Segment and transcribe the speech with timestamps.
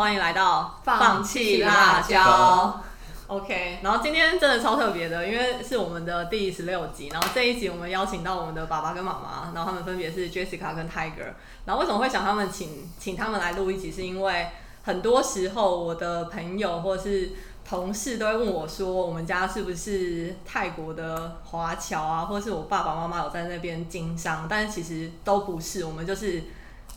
[0.00, 2.80] 欢迎来到放弃辣椒。
[3.26, 11.34] OK，然后今天真的超特别的，因为是我们的第十六集，然后这一集我们邀请到我们的爸爸跟妈妈，然后他们分别是 Jessica 跟 Tiger。
[11.64, 14.46] 然后为什么会想他们请请他们来录一集，是因为
[14.84, 17.32] 很多时候我的朋友或是
[17.68, 26.44] 同事都会问我说，我们家是不是泰国的华侨啊，或是我爸爸妈妈有在那边经商，但是其实都不是，我们就是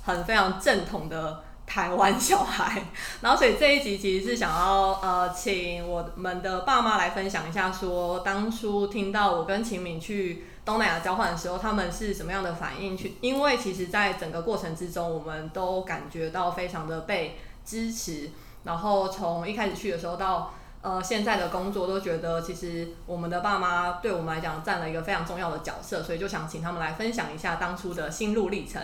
[0.03, 2.83] 很非常正统的台湾小孩。
[3.21, 12.97] 然后所以这一集其实是想要呃请我们的爸妈来分享一下说当初听到我跟秦敏去东南亚交换的时候，他们是什么样的反应？
[12.97, 18.29] 去，因为其实在整个过程之中，我们都感觉到非常的被支持。
[18.63, 28.81] 然后从一开始去的时候到呃现在的工作，都觉得其实我们的爸妈对我们来讲占了一个非常重要的角色，所以就想请他们来分享一下当初的心路历程。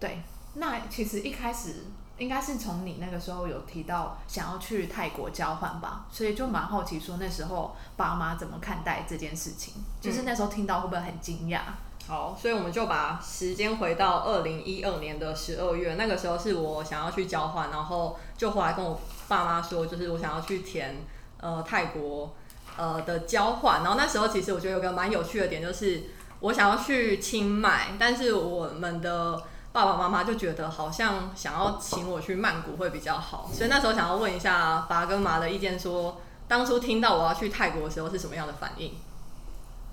[0.00, 0.20] 对，
[0.54, 1.84] 那其实一开始
[2.18, 11.60] 应该是从你那个时候有提到想要去泰国交换吧，所以就蛮好奇说那时候爸妈怎么看待这件事情，就是那时候听到会不会很惊讶？
[12.06, 20.96] 好，所以我们就把时间回到二零一二年的十二月，那个时候是我想要去交换，然后就后来跟我爸妈说，就是我想要去填
[21.40, 22.34] 呃泰国
[22.76, 26.04] 呃的交换，然后那时候其实我觉得有个蛮有趣的点，就是
[26.40, 29.42] 我想要去清迈，但是我们的
[29.74, 38.92] 爸爸妈妈就觉得好像想要请我去曼谷会比较好，所以那时候想要问一下爸跟妈的意见说当初听到我要去泰国的时候是什么样的反应？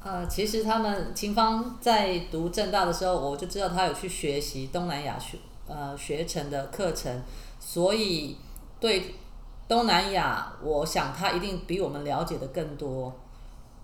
[0.04, 7.24] 呃，其实他们秦芳在读正大的时候，我就知道他有去学习东南亚学呃学程的课程，
[7.59, 8.38] 所以
[8.80, 9.16] 对
[9.68, 13.12] 东南亚，我想他一定比我们了解的更多。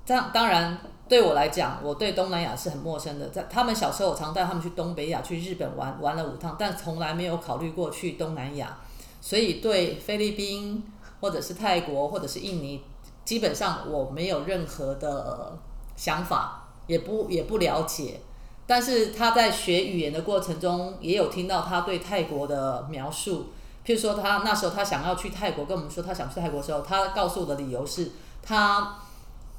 [0.06, 3.30] 当当然对我来讲，我对东南亚是很陌生的。
[3.30, 8.78] 在他们小时候，我常带他们去东北亚、去日本玩玩了五趟，但从来没有考虑过去东南亚。
[9.22, 10.84] 所以对菲律宾
[11.20, 12.84] 或者是泰国或者是印尼，
[13.26, 15.58] 基本上我没有任何的
[15.96, 18.20] 想法，也不也不了解。
[18.66, 23.48] 但是他在学语言的过程中，也有听到他对泰国的描述。
[23.86, 28.12] 譬如说，他那时候他想要去泰国，跟我们说他想去泰国的时候，他告诉我的理由是
[28.44, 29.00] 他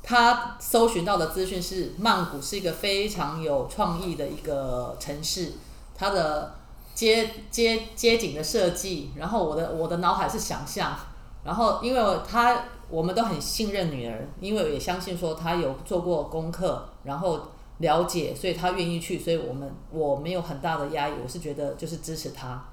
[0.09, 5.53] 他搜寻到的资讯是曼谷是一个非常有创意的一个城市，
[5.95, 6.55] 它的
[6.95, 10.97] 街街街景的设计，然后我的我的脑海是想象，
[11.45, 17.39] 然后因为他我们都很信任女儿，因为也相信说她有做过功课，然后
[17.77, 22.65] 了解，所以她愿意去，所以我们我没有很大的压力，我是觉得就是支持她，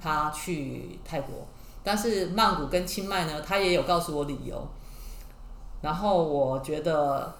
[0.00, 1.48] 她去泰国，
[1.82, 4.64] 但是曼谷跟清迈呢，她也有告诉我理由，
[5.84, 7.34] 然后我觉得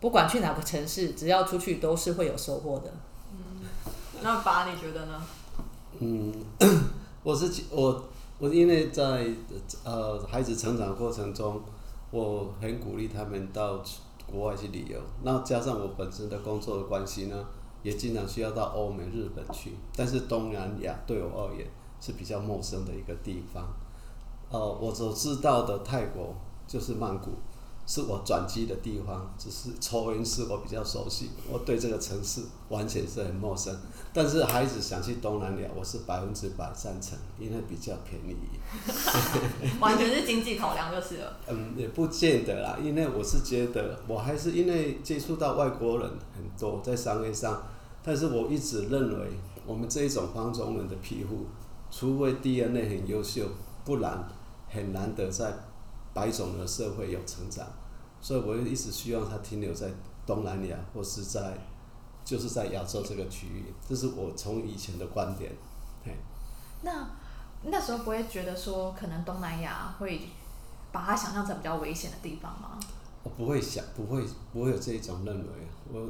[0.00, 2.92] 不管去哪个城市，只要出去都是会有收获的。
[3.32, 3.66] 嗯
[4.22, 5.20] 那爸你觉得呢？
[5.98, 6.32] 嗯，
[7.24, 8.04] 我是觉我
[8.38, 9.26] 我因为在
[9.82, 11.60] 呃孩子成长过程中，
[12.12, 13.82] 我很鼓励他们到
[14.24, 15.00] 国外去旅游。
[15.24, 17.44] 那加上我本身的工作的关系呢，
[17.82, 19.72] 也经常需要到欧美、日本去。
[19.96, 21.66] 但是东南亚对我而言
[22.00, 23.66] 是比较陌生的一个地方。
[24.48, 26.32] 呃，我所知道的泰国
[26.66, 27.30] 就是曼谷，
[27.86, 29.32] 是我转机的地方。
[29.38, 33.76] 只是抽烟是我比较熟悉，我对这个城市完全是很陌生。
[34.12, 38.36] 但是孩子想去东南亚，我是百分之百赞成，因为比较便宜。
[39.80, 41.36] 完全是经济考量就是了。
[41.48, 47.62] 嗯，也不见得啦，因为我是觉得，我还是因为接触到外国人很多，在商业上，
[48.02, 49.28] 但是我一直认为，
[49.66, 51.46] 我们这一种方种人的皮肤，
[51.90, 53.48] 除非 DNA 很优秀，
[53.84, 54.26] 不然
[54.68, 55.52] 很难得在
[56.14, 57.66] 白种的社会有成长。
[58.20, 59.90] 所以我一直希望它停留在
[60.24, 61.58] 东南亚，或是在
[62.24, 65.52] 就是在亚洲这个区域，这是我从以前的观点。
[66.02, 66.16] 嘿，
[66.80, 67.06] 那
[67.64, 70.28] 那时候不会觉得说可能东南亚会
[70.90, 72.78] 把它想象成比较危险的地方吗？
[73.22, 75.48] 我不会想，不会不会有这一种认为。
[75.92, 76.08] 我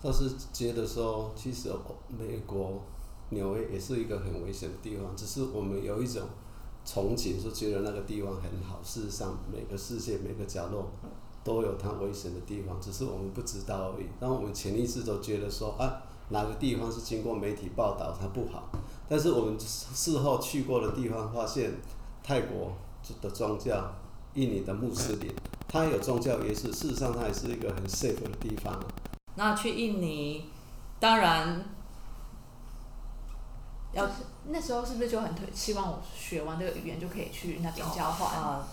[0.00, 1.72] 倒是觉得说，其实
[2.08, 2.80] 美国
[3.30, 6.22] 纽约也是一个很危险的地方，只是我们有一种
[6.86, 8.80] 憧憬，说觉得那个地方很好。
[8.82, 10.92] 事实上，每个世界每个角落
[11.42, 14.06] 都有它危险的地方，只是我们不知道而已。
[14.20, 18.70] 当我们潜意识都觉得说啊，哪个地方是经过媒体报道它不好，
[19.08, 21.72] 但是我们事后去过的地方，发现
[22.22, 22.72] 泰国
[23.20, 23.92] 的宗教、
[24.34, 25.32] 印尼的穆斯林，
[25.68, 28.80] 它有宗教仪式，事实上它也是一个很 safe 的地方。
[29.34, 30.44] 那去印尼，
[30.98, 31.64] 当然
[33.96, 34.12] 要是
[34.48, 38.40] 那时候是不是就很推希望我学完这个语言就可以去那边交换？
[38.40, 38.68] 啊、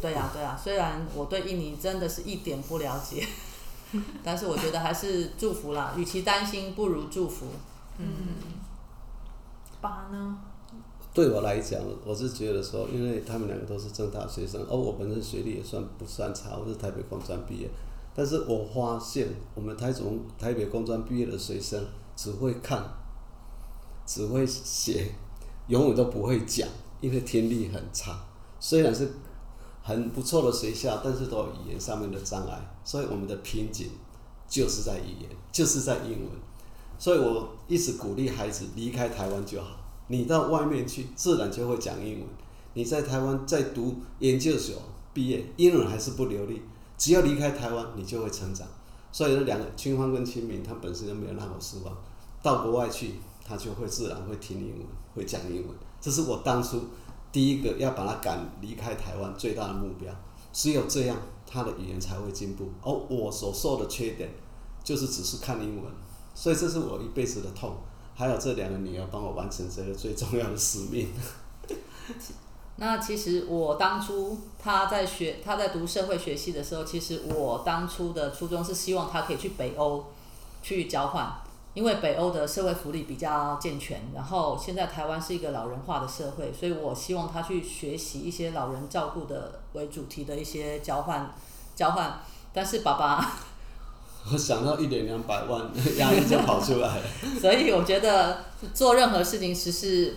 [0.00, 3.26] 对呀、对呀、虽然我对印尼真的是一点不了解，
[4.22, 7.46] 但是我觉得还是祝福啦，与其担心，不如祝福。
[7.98, 8.06] 嗯，
[9.80, 10.38] 爸呢？
[11.14, 17.70] 对我来讲，我是觉得说，因为他们两个都是正大学生，而我本身学历也算不算差，我是台北工专毕业。
[18.14, 21.82] 但是我发现，我们台中台北工专毕业的学生
[22.14, 22.84] 只会看，
[24.06, 25.12] 只会写，
[25.68, 26.68] 永远都不会讲，
[27.00, 28.18] 因为听力很差。
[28.60, 29.12] 虽然是
[29.82, 33.90] 很不错的学校，但是都有语言上面的障碍，所以我们的瓶颈
[34.48, 36.30] 就是在语言，就是在英文。
[36.98, 39.76] 所以我一直鼓励孩子离开台湾就好，
[40.08, 42.28] 你到外面去，自然就会讲英文。
[42.72, 44.76] 你在台湾在读研究所
[45.12, 46.62] 毕业，英文还是不流利，
[46.96, 48.66] 只要离开台湾，你就会成长。
[49.12, 51.94] 所以这两个清芳跟清明，他本身就没有让我失望，
[52.42, 53.14] 到国外去，
[53.46, 55.76] 他就会自然会听英文，会讲英文。
[56.00, 56.82] 这是我当初
[57.30, 60.12] 第一个要把他赶离开台湾最大的目标。
[60.52, 61.16] 只有这样，
[61.46, 62.68] 他的语言才会进步。
[62.82, 64.30] 而我所受的缺点，
[64.82, 65.92] 就是只是看英文。
[66.34, 67.76] 所以这是我一辈子的痛，
[68.14, 71.08] 还有这两个女儿帮我完成这个最重要的使命。
[72.76, 80.04] 那其实我当初他在学他在读社会学系的时候，其实我当初的初衷是希望他可以去北欧
[80.62, 81.40] 去交换，
[81.76, 91.34] 因为北欧的社会福利比较健全，然后现在台湾是一个老人化的社会，所以我希望他去学习一些老人照顾的为主题的一些交换
[91.74, 92.18] 交换，
[92.54, 93.34] 但是爸爸。
[94.32, 97.02] 我想到一点两百万，压力就跑出来了。
[97.38, 98.38] 所以我觉得
[98.72, 100.16] 做任何事情，其实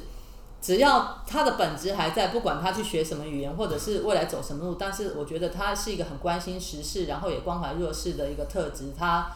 [0.61, 8.93] 只要他的本质还在，不管他去学什么语言，或者是未来走什么路，但是我觉得他是一个很关心时事，然后也关怀弱势的一个特质。
[8.97, 9.29] 他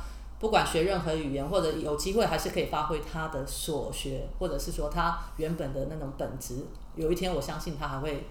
[0.44, 6.66] 不管学任何语言，或者有机会还是可以发挥他的所学，或者是说他原本的那种本质。
[6.98, 8.26] 有一天，我相信他还会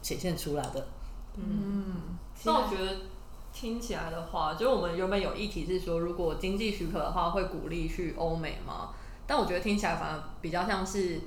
[0.00, 0.86] 显现出来的。
[1.34, 2.96] 嗯，那我觉得。
[3.58, 8.90] 听起来的话，就我们原本有议题是说，如果经济许可的话，会鼓励去欧美吗？
[9.26, 11.22] 但我觉得听起来反而比较像是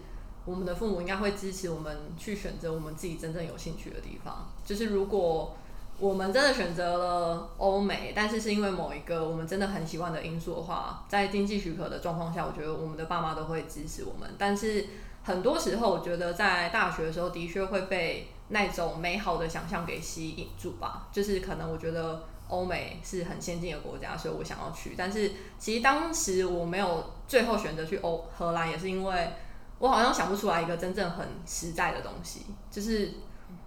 [0.46, 4.48] 我们的父母应该会支持我们去选择我们自己真正有兴趣的地方。
[4.64, 5.58] 就是如果
[6.00, 14.30] 我们真的选择了欧美，但是是因为某一个我们真的很喜欢的因素的话，在经济许可的状况下，我觉得我们的爸妈都会支持我们。
[14.38, 14.86] 但是
[15.24, 18.28] 很多时候，我觉得在大学的时候，的确会被。
[18.52, 24.96] 那种美好的想象给吸引住吧，就是可能我觉得欧美是很先进的国家，所以我想要去。
[24.98, 29.34] 但是其实当时我没有最后选择去欧荷兰，也是因为
[29.78, 33.12] 我好像想不出来一个真正很实在的东西，就是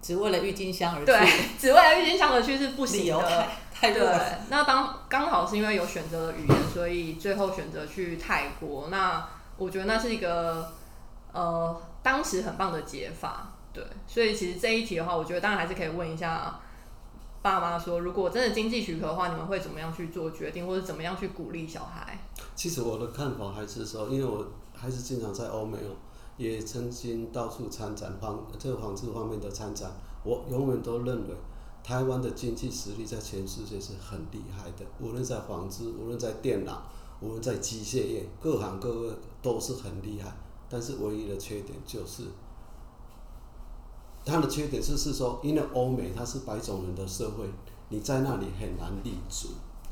[0.00, 1.06] 只为了郁金香而去。
[1.06, 1.18] 对，
[1.58, 3.46] 只为了郁金香而去是不行的。
[3.72, 4.04] 太对，
[4.48, 8.88] 那当刚好是因为有选择的语言，所以最后选择去泰国。
[8.90, 10.72] 那我觉得那是一个
[11.32, 13.48] 呃当时很棒的解法。
[13.72, 16.60] 对，所以其实这一题的话，我觉得当然还是可以问一下
[17.40, 22.18] 爸妈说，如果真的经济许可的话，你们会怎么样去做决定，或者怎么样去鼓励小孩？
[22.54, 24.46] 其实我的看法还是说，因为我
[24.78, 25.96] 还是经常在欧美哦，
[26.36, 29.90] 也曾经到处参展方这个纺织方面的参展，
[30.24, 31.34] 我永远都认为
[31.84, 36.82] 台湾的经济实力在全世界是很厉害的，无论在纺织，无论在电脑，
[37.20, 39.12] 无论在机械业，各行各业
[39.42, 40.32] 都是很厉害。
[40.68, 42.24] 但是唯一的缺点就是。
[44.24, 47.44] 它的缺点就是说，因为欧美它是白种人的社会，
[47.88, 49.48] 你在那里很难立足，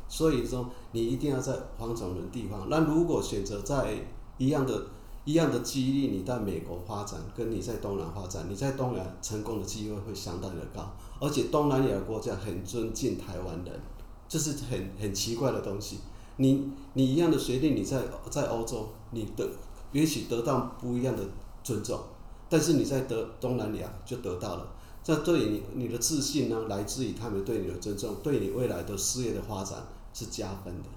[0.09, 2.69] 所以说你一定要在黄种人地方。
[2.71, 3.93] 那如果选择在
[4.39, 4.87] 一样的、
[5.25, 10.91] 一样的激励，你在美国发展，跟你在东南发展，你在东南成功的机会会相当的高。
[11.21, 13.81] 而且东南亚国家很尊敬台湾人，
[14.29, 15.99] 这是很很奇怪的东西。
[16.37, 19.47] 你你一样的学历，你在在欧洲，你得
[19.93, 21.23] 也许得到不一样的
[21.63, 22.01] 尊重。
[22.49, 24.67] 但是你在得东南亚就得到了，
[25.05, 29.79] 这对你你的自信呢，来自于他们对你的尊重，对你未来的事业的发展
[30.15, 30.89] 是加分的。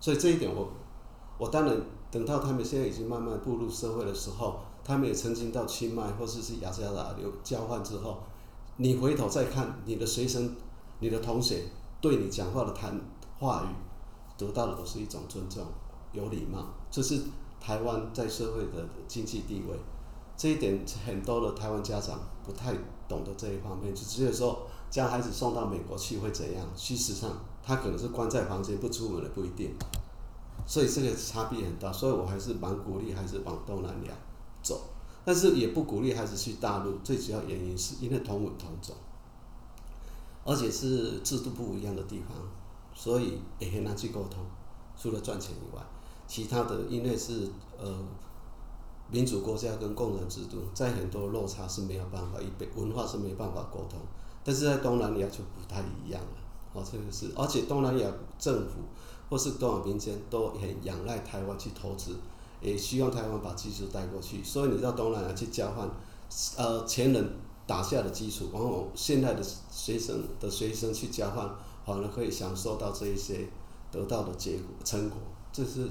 [0.00, 0.72] 所以这一点我，
[1.38, 1.76] 我当然
[2.10, 8.18] 等到他们现在已经慢慢步入社会的时候，他们也曾经到清迈或者是雅加达留交换之后，
[8.76, 10.56] 你回头再看你的学生、
[11.00, 11.64] 你的同学
[12.00, 12.98] 对你讲话的谈
[13.38, 13.74] 话语，
[14.38, 15.66] 得到的都是一种尊重、
[16.12, 17.20] 有礼貌，这是
[17.60, 19.76] 台湾在社会的经济地位。
[20.36, 22.72] 这一点很多的台湾家长不太
[23.08, 26.64] 懂得这一方面，就只有说将孩子送到美国去会怎样？
[26.76, 29.74] 事实上，他可能是关在房间不出门的不一定，
[30.68, 31.92] 所以这个差别很大。
[31.92, 34.12] 所以我还是蛮鼓励孩子往东南亚
[34.62, 34.80] 走，
[35.24, 36.98] 但是也不鼓励孩子去大陆。
[36.98, 38.94] 最主要原因是因为同文同种，
[40.44, 42.36] 而且是制度不一样的地方，
[42.94, 44.44] 所以也很难去沟通。
[44.96, 45.82] 除了赚钱以外，
[46.28, 47.98] 其他的因为是呃。
[49.10, 53.98] 民主国家跟共产制度，在很多落差是没有办法，一辈文化是没办法沟通，
[54.44, 56.36] 但是在东南亚就不太一样了。
[56.74, 58.06] 哦，这个是，而且东南亚
[58.38, 58.80] 政府
[59.28, 62.16] 或是东亚民间都很仰赖台湾去投资，
[62.60, 64.42] 也希望台湾把技术带过去。
[64.42, 65.88] 所以你到东南亚去交换，
[66.56, 67.30] 呃前人
[67.66, 71.48] 打下的基础，然后现在的学生的学生去交换，
[71.84, 73.48] 反而可以享受到这一些
[73.90, 75.18] 得到的结果成果，
[75.52, 75.88] 这是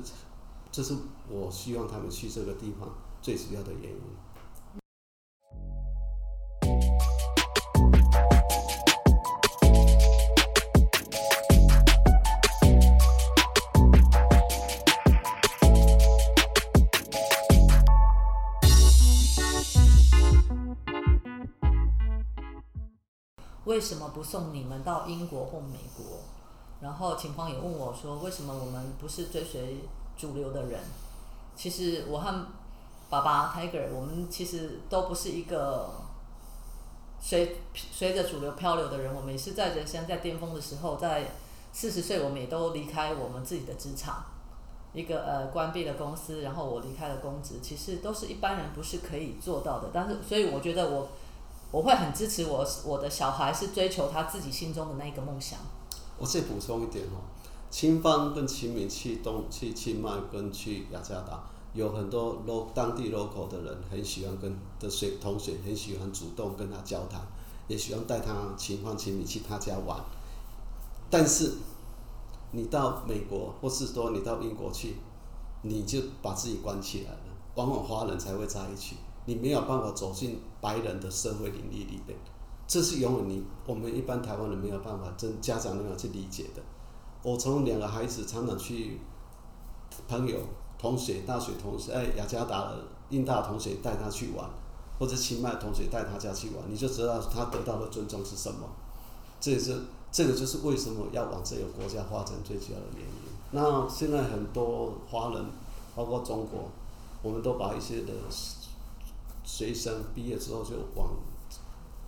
[0.72, 0.96] 这是
[1.29, 2.89] 我希望他们去这个地方
[3.22, 4.00] 最主要的原因。
[23.88, 26.20] 为什么不送你们到英国或美国？
[26.82, 29.77] 然后秦芳也问我说，为什么我们不是追随
[30.17, 30.82] 主流的人？
[31.56, 32.48] 其实我和
[33.10, 35.89] 爸爸 Tiger，我们其实都不是一个
[37.22, 39.15] 随随着主流漂流的人。
[39.15, 41.32] 我们也是在人生在巅峰的时候，在
[41.72, 44.22] 四十岁，我们也都离开我们自己的职场，
[44.91, 49.91] 一个呃关闭了公司，然后我离开了公职，其实都是一般人不是可以做到的。
[49.94, 51.08] 但是，所以我觉得我。
[51.71, 55.59] 我会很支持我我的小孩是追求他自己心中的那一个梦想。
[56.17, 57.19] 我再补充一点哦，
[57.69, 61.43] 清芳跟秦敏去东去清迈跟去雅加达，
[61.74, 67.21] 有很多 lo 当地 local 的人很喜欢跟的学同学很喜欢主动跟他交谈，
[67.67, 70.00] 也喜欢带他秦芳秦敏去他家玩。
[71.09, 71.53] 但是
[72.51, 74.95] 你到美国或是说你到英国去，
[75.62, 77.19] 你就把自己关起来了，
[77.55, 78.95] 往往华人才会在一起。
[79.25, 82.18] 你没有办法走进白人的社会领域里边，
[82.68, 86.62] 这是永远你我们一般台湾人没有办法真家长没有去理解的。
[87.24, 89.00] 我从两个孩子常常去
[90.08, 90.40] 朋友、
[90.78, 94.50] 同学、大学同学，哎，雅加达的印大同学带他去玩，
[95.00, 98.68] 或者清迈同学带他家去玩，你就知道他得到的尊重是什么。
[99.40, 99.80] 这也是
[100.12, 103.12] 这个就是为什么要往这个国家发展最主要的原因。
[103.52, 105.46] 那现在很多华人，
[105.96, 106.70] 包括中国，
[107.22, 108.14] 我们都把一些的。
[109.48, 111.10] 学生毕业之后就往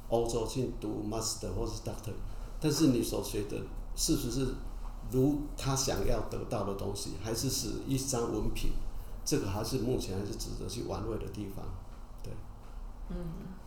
[0.10, 2.12] 欧洲去读 master 或是 doctor，
[2.60, 3.56] 但是你所学的
[3.96, 4.46] 是不是
[5.10, 8.72] 如他想要得到的东西，还是是一张文凭？
[9.24, 11.64] 这个还是目前还是值得去玩味的地方。
[12.22, 12.34] 对，
[13.10, 13.16] 嗯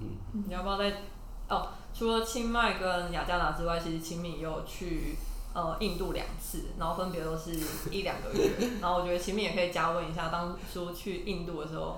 [0.00, 0.08] 嗯，
[0.46, 1.02] 你要不要再
[1.48, 1.68] 哦？
[1.94, 5.16] 除了清迈跟雅加达之外，其实清敏也有去
[5.54, 7.58] 呃印度两次，然后分别都是
[7.90, 8.52] 一两个月。
[8.82, 11.96] 然后我觉得清敏也可以加问一下，当初去印度的时候。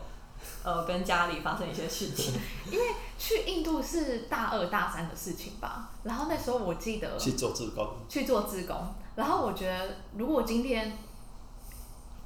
[0.63, 2.35] 呃，跟家里发生一些事情，
[2.71, 2.85] 因为
[3.19, 5.91] 去印度是大二大三的事情吧。
[6.03, 8.95] 然后那时候我记得去做自工，去做自工。
[9.15, 10.97] 然后我觉得，如果今天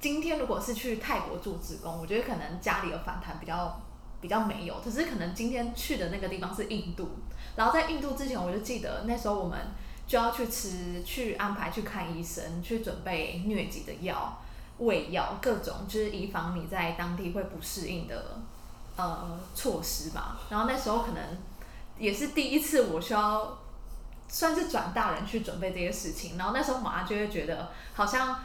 [0.00, 3.80] 今天如果是去泰国做自工，我觉得可能家里的反弹比较
[4.20, 4.80] 比较没有。
[4.82, 7.08] 可是可能今天去的那个地方是印度，
[7.56, 9.58] 然后在印度之前，我就记得那时候我们
[10.06, 14.40] 就要去吃，去安排去看医生，去准备疟疾的药。
[14.78, 18.38] 胃药各种，就是以防你在当地会不适应的
[18.96, 20.38] 呃措施吧。
[20.50, 21.22] 然后那时候可能
[21.98, 23.58] 也是第一次，我需要
[24.28, 26.36] 算是转大人去准备这些事情。
[26.38, 28.40] 然后那时候妈就会觉得好像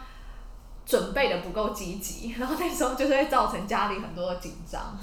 [0.84, 4.98] 准备的不够积极，然后那时候就是会造成家里很多的紧张。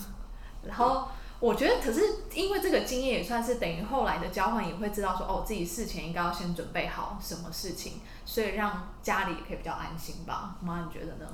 [0.63, 1.07] 然后。
[1.41, 2.01] 我觉得，可是
[2.35, 7.93] 因为这个经验也算是等于后来的交换，也会知道说，哦，自己事前应该要先准备好什么事情，
[8.25, 10.55] 所以让家里也可以比较安心吧。
[10.61, 11.27] 妈，你觉得呢？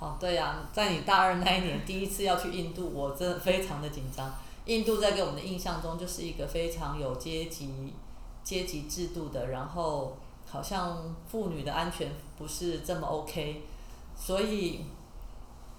[0.00, 4.32] 哦，对呀，在你大二那一年，第一次要去印度，我真的非常的紧张。
[4.64, 7.92] 印度在给我们的印象中就是一个非常有阶级
[8.42, 10.16] 阶级制度的，然后
[10.50, 13.62] 好像妇女的安全不是这么 OK，
[14.16, 14.86] 所以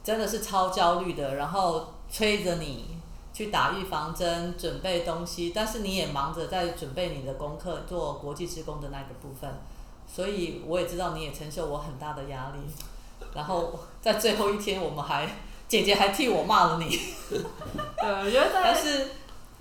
[0.03, 2.99] 真的是超焦虑的，然后催着你。
[3.35, 9.59] 去打预防针，准备东西，但是你也忙着在准备你的功课，做国际职工的那个部分，
[10.07, 12.59] 所以我也知道你也承受我很大的压力。
[13.35, 15.27] 然后在最后一天，我们还
[15.67, 16.97] 姐姐还替我骂了你。
[17.29, 18.49] 对，我觉得。
[18.53, 19.09] 但是，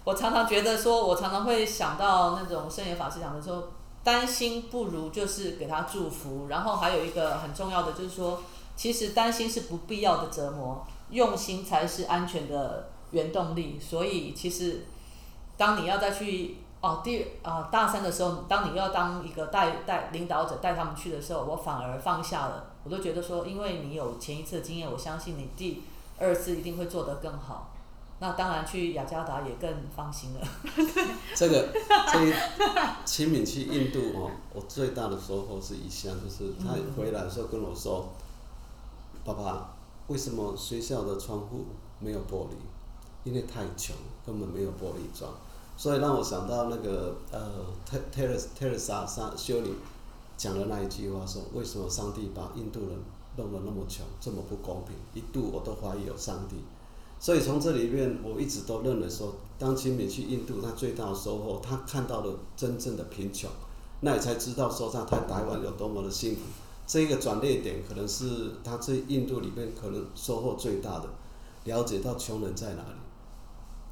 [0.04, 3.73] 我常常觉得说，我常常会想到那种圣严法师讲的说，
[4.04, 6.47] 担心不如就是给他祝福。
[6.49, 8.40] 然后还有一个很重要的就是说，
[8.76, 12.90] 其实担心是不必要的折磨，用心才是安全的。
[13.14, 14.85] 原动力，所以其实，
[15.56, 22.73] 当你要再去哦第啊大三的时候，当你要当一个带带领导者带他们去的时候，我反而放下了。
[22.85, 25.83] 我都觉得说，因为你有前一次的经验，我相信你第
[26.18, 27.71] 二次一定会做得更好。
[28.21, 30.40] 那当然去雅加达也更放心了。
[31.35, 31.68] 这个
[32.12, 32.33] 这
[33.04, 38.12] 清明去印度哦，我最大的收获是一项，就是他回来的时候跟我说
[39.25, 39.75] ：“爸爸，
[40.09, 41.66] 为什么学校的窗户
[41.99, 42.54] 没有玻璃？”
[43.25, 45.33] 因为太穷，根本没有玻璃窗，
[45.76, 47.40] 所以让我想到那个呃，
[47.85, 49.71] 泰泰勒特勒莎上修女
[50.37, 52.90] 讲的那一句话说：为什么上帝把印度人
[53.37, 54.95] 弄得那么穷，这么不公平？
[55.14, 56.57] 一度我都怀疑有上帝。
[57.19, 63.49] 所以从这里面，我一直都认为说，当清明去印度，他最大的收获，他看到了真正的贫穷，
[64.00, 66.43] 那也才知道说他在台湾有多么的幸福。
[66.87, 71.09] 这个转捩点，可能是他在印度里面可能收获最大的，
[71.64, 73.03] 了解到穷人在哪里。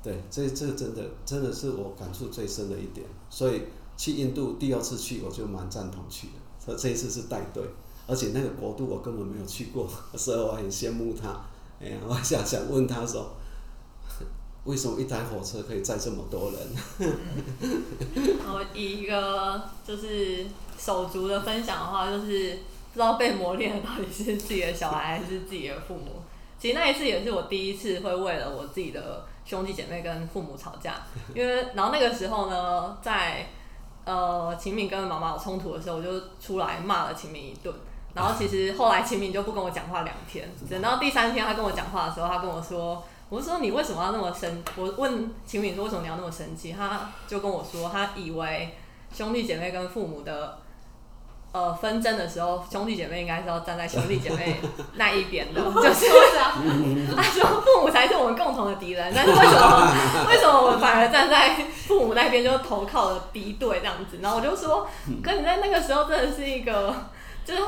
[0.03, 3.07] 对，这这真的真的是我感触最深的一点。
[3.31, 3.63] 所以
[3.97, 6.33] 去印度第二次去，我就蛮赞同去的。
[6.59, 7.63] 所以这一次是带队，
[8.07, 11.29] 而且那个国度我根本没有去过，所以我很羡慕他。
[11.81, 13.35] 哎呀，我想想问他说，
[14.65, 16.61] 为什么一台火车可以载这么多人？
[18.47, 20.47] 我以一个就是
[20.79, 22.59] 手足的分享的话，就是
[22.93, 26.23] 不知道被磨练的到底是自己的小孩还是自己的父母。
[26.61, 30.95] 其实那一次也是我第一次会为了我自己的兄弟姐妹跟父母吵架，
[31.35, 33.47] 因为然后那个时候呢，在
[34.07, 36.09] 呃秦敏跟妈妈有冲突的时候，我就
[36.41, 37.75] 出来骂了秦敏一顿。
[38.15, 44.65] 然后其实后来秦敏就不跟我讲话两天，等到第三天他跟我讲话的时候，他跟我说，我说你为什么要那么生？
[44.75, 46.73] 我问秦敏说为什么你要那么生气？
[46.73, 48.75] 他就跟我说，他以为
[49.13, 50.61] 兄弟姐妹跟父母的
[51.53, 54.61] 呃纷争的时候，兄弟姐妹应该是要站在兄弟姐妹
[54.97, 56.07] 那一边的， 就是
[57.15, 59.95] 他说父母才是我们共同的敌人，但是为什么
[60.29, 61.55] 为什么我们反而站在
[61.87, 64.19] 父母那边就投靠了敌对这样子？
[64.23, 64.89] 然后我就说，
[65.23, 66.95] 可你在那个时候真的是一个
[67.45, 67.63] 就是。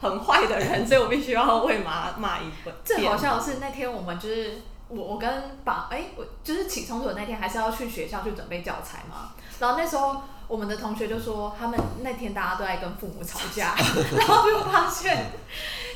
[0.00, 2.74] 很坏的人，所以我必须要为骂骂一顿。
[2.84, 4.60] 最好笑的是那天我们就是
[4.94, 9.32] 我我跟爸哎，我就是起冲突的那天，还是要去学校去准备教材嘛。
[9.58, 13.74] 然后那时候我们的同学就说，他们那天大家都在跟父母吵架，
[14.16, 15.32] 然后就发现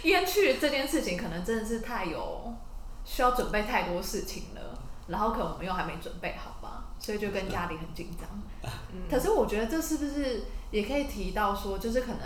[0.03, 2.55] 烟去这件事情可能真的是太有
[3.05, 8.29] 需要准备太多事情了，然后可能我们又还没准备好吧，所以就跟家里很紧张。
[9.11, 12.21] 可是我觉得这是不是也可以提到说，就是可能。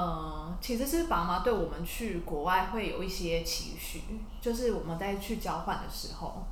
[0.00, 4.02] 嗯，其实是爸妈对我们去国外会有一些期许，
[4.40, 6.44] 就是我们在去交换的时候，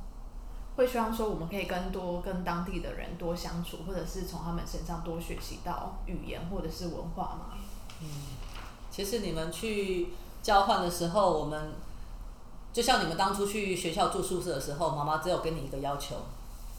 [0.75, 7.57] 会希望说我们可以更多跟当地的人多相处，或者是从他们身上多学习到语言或者是文化嘛。
[8.01, 8.07] 嗯，
[8.91, 10.09] 其实你们去
[10.43, 11.71] 交换的时候，我们
[12.73, 16.17] 就像你们当初去学校住宿舍的时候，妈妈只有给你一个要求，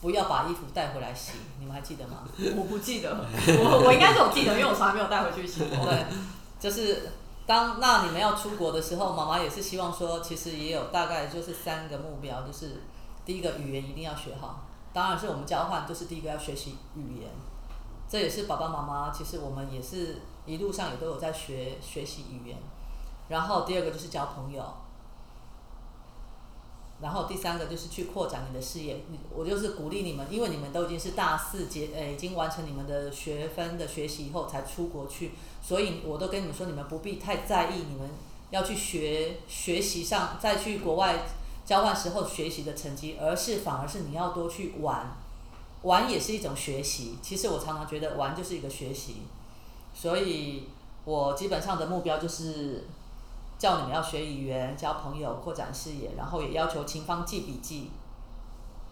[0.01, 2.19] 不要把衣服带回来洗，你们还记得吗？
[2.55, 5.85] 我不记得，我我应该是有记得，因为我从来没有带回去洗过。
[5.85, 6.05] 对。
[6.59, 7.09] 就是
[7.45, 12.83] 当那你们要出国的时候，妈妈也是希望说，其实也有大概就是三个目标，就是
[13.25, 17.29] 第一个语言一定要学好，当然是我们交换，就是第一个要学习语言，
[18.07, 22.57] 这也是爸爸妈妈，其实我们也是一路上也都有在学学习语言，
[23.29, 24.63] 然后第二个就是交朋友。
[27.01, 29.01] 然后第三个就是去扩展你的事业，
[29.33, 35.31] 我就是鼓励你们，因为你们都已经是大四结，呃，已经完成你们的学分的学习以后才出国去，
[35.61, 38.09] 所以我都跟你们说，你们不必太在意你们
[38.49, 41.23] 要去学学习上再去国外
[41.65, 45.15] 交换时候学习的成绩，而是反而是你要多去玩，
[45.83, 47.15] 玩也是一种学习。
[47.21, 49.21] 其实我常常觉得玩就是一个学习，
[49.93, 50.67] 所以
[51.05, 52.85] 我基本上的目标就是。
[53.59, 57.91] 叫你们要学语言、交朋友、扩展视野，然后也要求秦芳记笔记，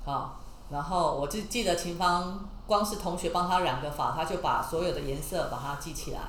[0.05, 0.37] 好，
[0.69, 6.19] 然后我就记得秦芳光是同学帮他染个发，他就把所有的颜色把它记起来，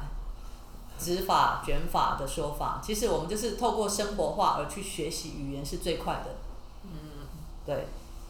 [0.97, 6.37] 直发、卷发的说法，其实我们就是透过生活化而去学习语言是最快的，
[6.85, 7.27] 嗯，
[7.67, 7.89] 对，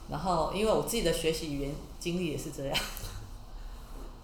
[0.08, 2.74] 然后因为我自己的学习语言经历也是这样。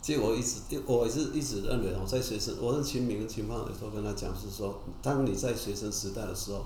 [0.05, 6.63] 其实我一直，我是一直认为，我在学生，我是秦明、秦放的时候跟他讲，是说，当你在学生时代的时候，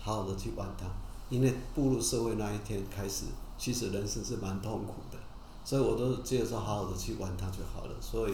[0.00, 0.86] 好好的去玩它，
[1.28, 3.24] 因为步入社会那一天开始，
[3.58, 5.18] 其实人生是蛮痛苦的，
[5.66, 8.32] 所以我都接着说，好好的去玩它就好了，所以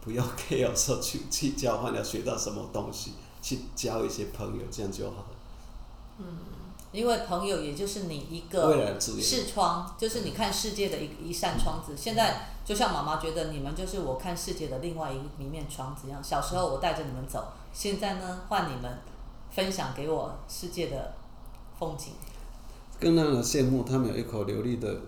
[0.00, 5.36] 不要 care 说去去交换要学到什么东西，去交一些朋友，这样就好了。
[6.20, 6.24] 嗯，
[6.92, 12.46] 因为朋友也就是你一个视窗，就是你看世界的一一扇窗子，现在。
[12.62, 18.98] 就像妈妈觉得你们就是我看世界的另外一一面窗子一样，小时候我带着你们走，现在呢换你们
[19.50, 21.14] 分享给我世界的
[21.76, 22.12] 风景。
[23.00, 25.00] 更让人羡慕，他们有一口流利的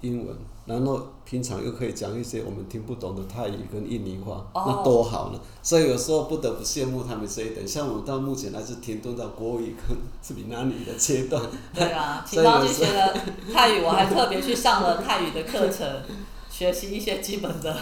[0.00, 5.40] 英文，然后平常又可以讲一些我们听不懂的泰语跟印尼话，那多好呢！
[5.62, 7.66] 所以有时候不得不羡慕他们这一点。
[7.66, 11.42] 像我们到目前还是停顿在国语跟是闽南语的阶段。
[11.74, 13.14] 对啊，提高去学了
[13.52, 16.02] 泰语，我还特别去上了泰语的课程。
[16.50, 17.76] 学习一些基本的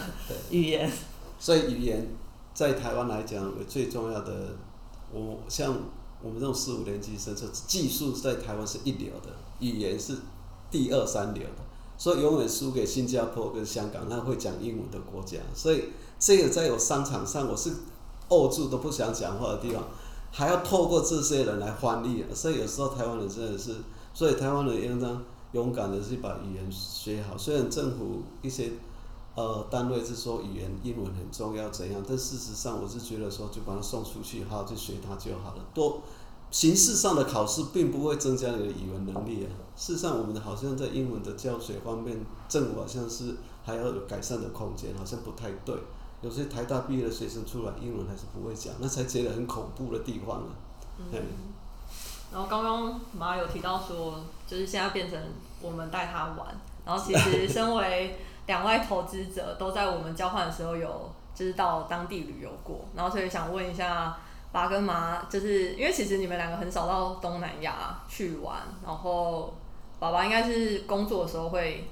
[0.50, 0.92] 语言，
[1.38, 2.06] 所以语言
[2.52, 4.54] 在台湾来讲，最重要的，
[5.10, 5.74] 我像
[6.20, 10.16] 我们这种四五年级生，这技术在台湾是一流的，语言是
[10.70, 11.64] 第二三流的，
[11.98, 15.38] 所以永远输给新加坡跟香港那会讲英文的国家。
[15.54, 15.84] 所以
[16.18, 17.70] 这个在我商场上，我是
[18.28, 19.84] 怄住都不想讲话的地方，
[20.30, 23.76] 还要透过这些人来翻译，所以有时候台湾人真的是，
[24.12, 27.38] 所以台湾人应当勇敢的去把语言学好。
[27.38, 28.72] 虽然政府一些
[29.34, 35.64] 呃单位是说语言英文很重要怎样，但事实上我是觉得说就把它送出去，好好去学它就好了。
[35.72, 36.02] 多
[36.56, 39.52] 形式上的考试并不会增加你的语文能力啊。
[39.76, 45.76] 事实上，我们好像在英文的教学方面，政府好像是还要有改善的空间，好像不太对。
[46.22, 50.48] 有些台大毕业的学生出来，英文还是不会讲，那才觉得很恐怖的地方啊。
[51.12, 51.20] 嗯。
[52.32, 55.20] 然后刚刚马有提到说，就是现在变成
[55.60, 64.16] 我们带他玩，然后其实身为两位投资者，都在我们交换的时候有就是到当地旅游过，然后所以想问一下
[64.56, 69.54] 爸跟妈，就是因为其实你们两个很少到东南亚去玩，然后
[69.98, 71.86] 爸爸应该是工作的时候会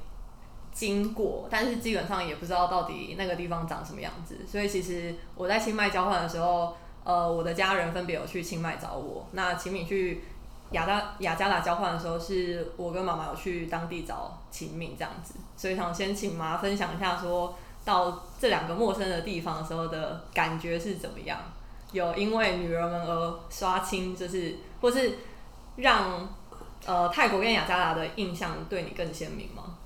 [0.72, 6.74] 经过，但是基本上也不知道到底那个地方长什么样子，所以其实我在清迈交换的时候。
[7.06, 9.26] 呃，我的家人分别有去清迈找我。
[9.32, 10.22] 那秦敏去
[10.70, 15.34] 雅加雅加达交换的时候，是我跟妈妈有去当地找秦敏这样子。
[15.54, 21.38] 所以想先请妈分享一下，说到这两个陌生的地方的时候的感觉是怎么样？
[21.94, 25.18] 有因为女儿们而刷清，就是或是
[25.76, 26.28] 让
[26.84, 29.76] 呃泰国跟雅加达的印象对你更鲜明吗？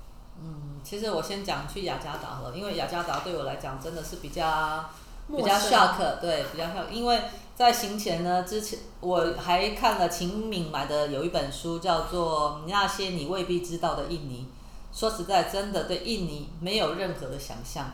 [0.41, 4.83] 嗯，其实我先讲去雅加达了，因为雅加达对我来讲真的是比较。
[5.31, 7.21] 比较 shock，对，比较 shock，因为
[7.55, 14.47] 在行前呢，之前我还看了秦敏买的有一本书，叫做《那些你未必知道的印尼》。
[14.99, 17.91] 说实在，真的对印尼没有任何的想象，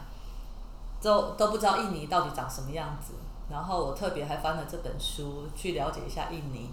[1.02, 3.16] 都都不知道印尼到底长什么样子。
[3.50, 6.70] 然后我特别还翻了这本书去了解一下印尼。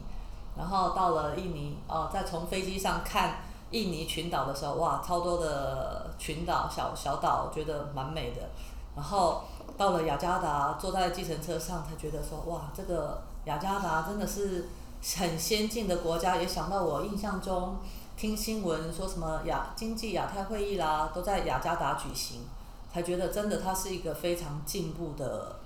[0.57, 3.39] 然后到了印尼，哦，在从飞机上看
[3.71, 8.43] 印尼群岛的时候，哇，超多的群岛小小岛，觉得蛮美的。
[8.95, 9.43] 然后。
[9.75, 14.69] 到了雅加达，坐在计程车上，才觉得说哇，这个雅加达真的是
[15.17, 16.37] 很先进的国家。
[16.37, 17.79] 也想到我印象中
[18.15, 22.43] 听新闻说什么亚经济亚太会议啦，都在雅加达举行，
[22.93, 25.57] 才觉得真的它是一个非常进步的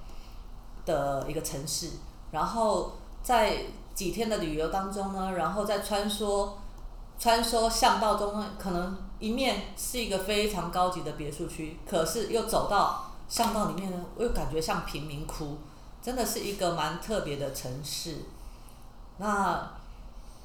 [0.86, 1.90] 的一个城市。
[2.30, 6.48] 然后在几天的旅游当中呢，然后在穿梭
[7.18, 13.02] 穿梭巷道中呢，可能一面是一个非常高级的别墅区，可是又走到。
[13.28, 15.58] 巷道里面呢，我又感觉像贫民窟，
[16.00, 18.18] 真的是一个蛮特别的城市。
[19.18, 19.68] 那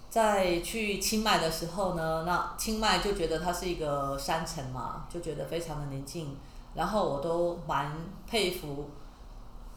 [0.09, 6.35] 在去清迈的时候呢，那清迈就觉得它是一个山城嘛，就觉得非常的宁静。
[6.73, 7.95] 然后我都蛮
[8.27, 8.89] 佩服，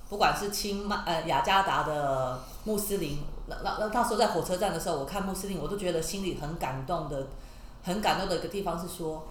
[0.08, 7.26] 不管是清迈呃雅加达的穆斯林，那那那那时候在火车站的时候，我看穆斯林，我都觉得心里很感动的，
[7.82, 9.26] 很感动的一个地方是说，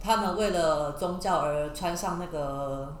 [0.00, 2.92] 他们为了宗教而穿上那个。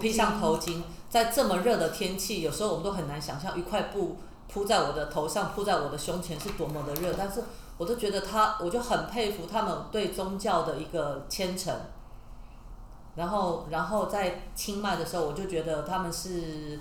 [0.00, 4.16] 披上头巾，在这么热的天气，有时候我们都很难想象一块布
[4.48, 7.12] 铺在我的头上，铺在我的胸前是多么的热。
[7.18, 7.42] 但是，
[7.76, 11.74] 我都觉得他，我就很佩服他们对宗教的一个虔诚。
[13.14, 16.80] 然后，然后在清迈的时候，我就觉得他们是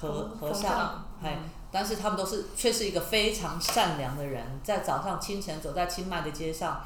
[0.00, 1.38] 和和尚，哎，
[1.72, 4.60] 但是他们都是却是一个非常善良的人。
[4.62, 6.82] 在早上清晨走在清迈的街上，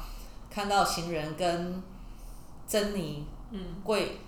[0.49, 1.83] 看到行人跟
[2.67, 3.25] 珍妮
[3.83, 4.19] 跪。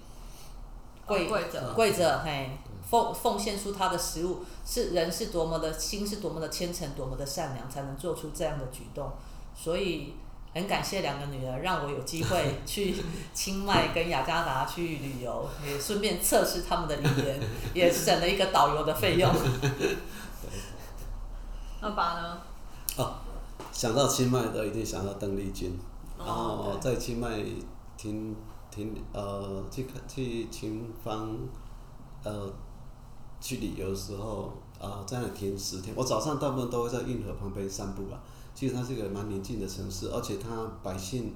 [1.08, 2.58] 跪着，跪着，嘿，
[2.90, 9.12] 奉奉献出他的食物，是人是多么的心是多么的虔诚，多么的善良，才能做出这样的举动。
[9.54, 10.14] 所以
[10.54, 12.96] 很感谢两个女儿，让我有机会 去
[13.34, 17.40] 清迈跟雅加达去旅游，也顺便测试他们的语言，
[17.74, 19.32] 也省了一个导游的费用。
[21.82, 22.42] 那爸呢？
[22.98, 23.16] 哦，
[23.72, 25.78] 想到清迈都一定想到邓丽君，
[26.18, 27.44] 然后在清迈
[27.98, 28.36] 听。
[28.74, 31.38] 停呃，去看去秦方，
[32.24, 32.50] 呃，
[33.42, 35.94] 去旅游的时候，啊，在那停十天。
[35.94, 38.18] 我早上大部分都会在运河旁边散步啦。
[38.54, 40.50] 其实它是一个蛮宁静的城市，而且它
[40.84, 41.34] 百姓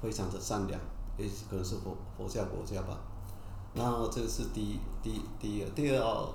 [0.00, 0.80] 非常的善良，
[1.18, 2.98] 也可能是佛佛教国家吧。
[3.74, 6.28] 然后这个是第一第一第一个，第二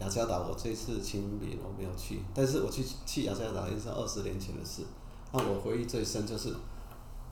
[0.00, 4.82] 雅加达，我这次清明我没有去，但是我去去雅加达也是二十年前的事。
[5.32, 6.54] 那我回忆最深就是。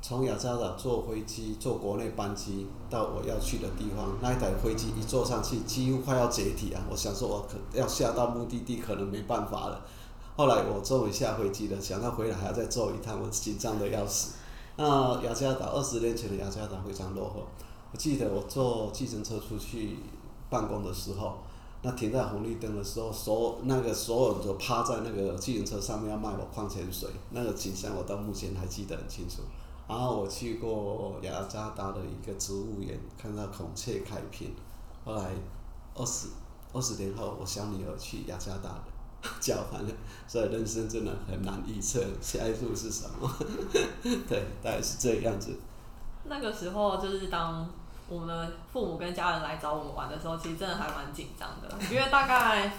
[0.07, 6.85] 从雅加达坐飞机，坐国内班机到我要去的地方，那一台飞机一坐上去，几乎快要解体啊！
[6.91, 9.81] 我想说，我可要下到目的地，可能没办法了。
[10.37, 14.35] 后来我终于下飞机了，想到回来还要再坐一趟，我紧张的要死。
[14.77, 17.47] 那雅加达二十年前的雅加达非常落后。
[17.93, 19.99] 我记得我坐计程车出去
[20.51, 21.39] 办公的时候，
[21.83, 29.43] 那停在红绿灯的时候，所那个所有人都趴在那个计程车上面要卖我矿泉水，那个景象我到目前还记得很清楚。
[29.87, 34.53] 然后我去过雅加达的一个植物园，看到孔雀开屏。
[35.05, 35.31] 后来
[35.95, 36.27] 二十
[36.73, 38.85] 二十年后，我小女儿去雅加达了，
[39.41, 39.91] 交换了，
[40.27, 43.31] 所以人生真的很难预测下一步是什么。
[44.29, 45.59] 对，大概是这样子。
[46.25, 47.69] 那个时候就是当
[48.09, 52.73] 我们的父母跟家人来找我们玩的时候，其实真的还蛮紧张的，因为大概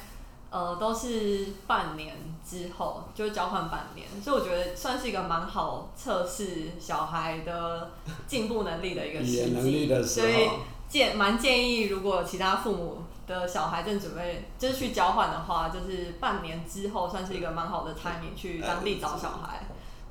[0.49, 2.15] 呃都是半年
[2.47, 7.91] 之后就交换半年，所以我觉得算是一个蛮好测试小孩的
[8.27, 10.49] 进步能力的一个时机所以，
[10.87, 19.61] 建蛮建议，如果其他父母的小孩正准备就是去交换的话，就是半年之后算是一个蛮好的 timing 去当地找小孩，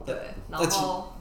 [0.05, 1.13] 对，然后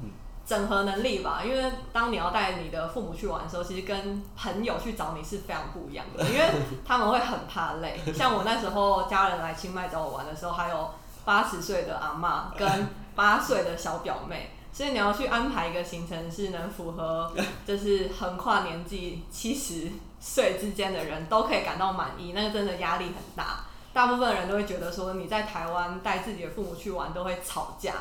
[0.45, 6.51] 整合能力吧，因为当你要带你的父母去玩的时候，其实跟朋友去找你是非常不一样的，因为
[6.85, 7.99] 他们会很怕累。
[8.13, 10.91] 像我那时候家人来清迈找我玩的时候，还有
[11.23, 14.51] 八十岁的阿嬷跟 八岁的小表妹。
[14.73, 17.31] 所以你要去安排一个行程，是能符合，
[17.63, 19.87] 就是横跨年纪七十
[20.25, 23.65] 岁之间的人都可以感到满意，那个真的压力很大。
[23.91, 27.93] 大部分人都会觉得说你在台湾带自己的父母去玩都会吵架，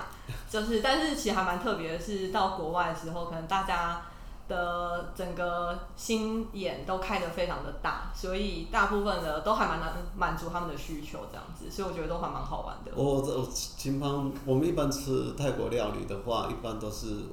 [0.48, 4.02] 就是但是其实还蛮特别的是，到国外的时候，可能大家
[4.48, 12.92] 的整个心眼都开得非常的大，所以大部分的都还蛮能满足他们的需求这样子，所以我觉得都还蛮好玩的。
[12.94, 17.26] 我我秦方，我们一般吃泰国料理的话，一般都是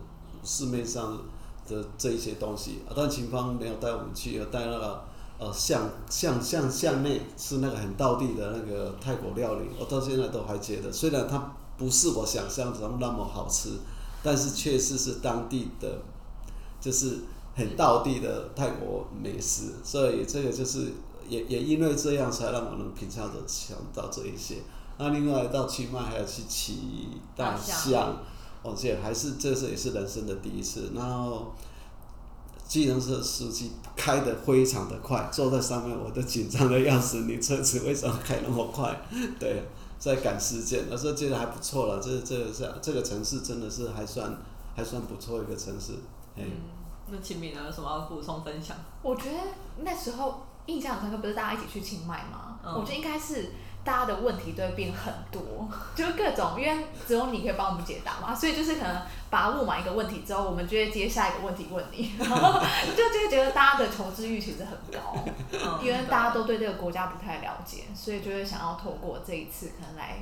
[0.44, 1.18] 市面上
[1.70, 5.04] 的这一些东西，啊但秦方没有带我们去，有带那个
[5.38, 13.70] 呃巷巷巷巷内吃那个很道地的那个泰国料理，我到现在都还觉得，虽然它不是我想象中那么好吃，
[14.22, 16.02] 但是确实是当地的，
[16.82, 17.20] 就是
[17.56, 20.94] 很道地的泰国美食，所以这个就是
[21.28, 24.56] 也也因为这样才让我能品尝着尝到这一些。
[24.98, 28.18] 那另外到清迈还要去骑大象，
[28.64, 30.92] 而且还是这是也是人生的第一次。
[30.94, 31.54] 然后，
[32.68, 37.22] 计程车司机开得非常的快，坐在上面我都紧张的要死。
[37.22, 39.00] 你车子为什么开那么快？
[39.40, 39.64] 对，
[39.98, 42.00] 在赶时间，那时候觉得还不错了。
[42.00, 44.38] 这这个是这个城市真的是还算
[44.76, 45.94] 还算不错一个城市。
[46.36, 46.52] 哎、嗯，
[47.08, 48.78] 那秦敏呢有什么要补充分享？
[49.02, 49.38] 我觉得
[49.80, 52.60] 那时候印象很深刻，不是大家一起去清迈吗？
[52.62, 53.52] 嗯我觉得应该是
[53.84, 55.42] 大家的问题都会变很多，
[55.96, 62.60] 就是各种，因为只有你可以帮我们解答嘛，所以就是可能把它问完一个问题之后，我们就会接下一个问题问你， 然后
[62.96, 65.16] 就就会觉得大家的求知欲其实很高，
[65.54, 70.20] 嗯因为大家都对这个国家不太了解，所以就会想要透过这一次可能来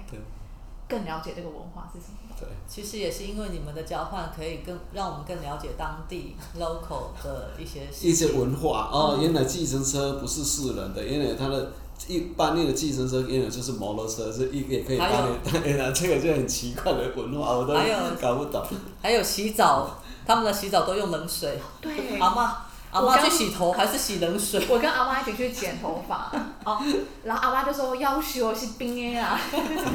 [0.87, 2.17] 更了解这个文化是什么。
[2.39, 2.47] 对。
[2.65, 8.27] 其实也是因为你们的交换，可以更让我们更了解当地 local 的一些一些。
[8.37, 11.71] 文化哦，原来计程车不是四人的，原来它的
[12.07, 17.73] 一般那个计程车原来就是摩托车，是一也可以还有帮你，原来这个就很奇怪的文化，我都
[18.21, 18.63] 搞不懂。
[19.01, 21.59] 还有洗澡，他们的洗澡都用冷水。
[21.81, 24.65] 对阿妈，阿妈去洗头还是洗冷水？
[24.69, 26.31] 我跟阿妈一起去剪头发，
[26.63, 26.79] 哦，
[27.23, 29.37] 然后阿妈就说要修是冰的啊，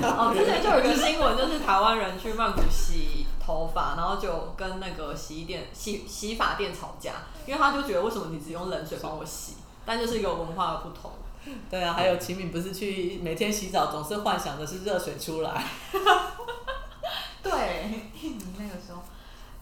[0.02, 7.12] 哦，之前就有一个新闻，就是台湾人去曼谷洗头发，然后就跟那个洗衣店、洗洗发店吵架，
[7.46, 9.54] 因为他就觉得为什么你只用冷水帮我洗，
[9.86, 11.10] 但就是一个文化的不同。
[11.70, 15.64] 对啊，还有秦敏不是去每天洗澡，总是幻想的是热水出来。
[17.42, 19.02] 对，印尼那个时候。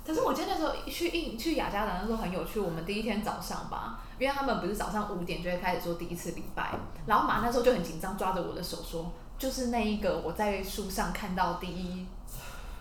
[0.05, 6.73] 可是我记得那时候去印去雅加达那时候很有趣，我们第一天早上吧，因为他们不是早上五点就会开始做第一次礼拜，
[7.07, 12.07] 然后马那时候就很紧张，抓着我的手说，就是那一个我在书上看到第一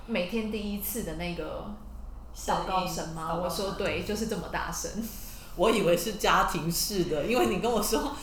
[0.08, 1.70] 每天第一次的那个
[2.36, 3.36] 祷告声吗？
[3.36, 4.90] 我说对，就是这么大声。
[5.56, 8.14] 我以为是家庭式的，因为你跟我说，呃